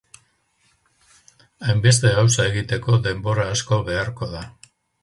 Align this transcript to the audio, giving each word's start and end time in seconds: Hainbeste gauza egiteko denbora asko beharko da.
Hainbeste 1.67 2.17
gauza 2.17 2.49
egiteko 2.53 2.99
denbora 3.09 3.47
asko 3.59 3.83
beharko 3.93 4.35
da. 4.37 4.45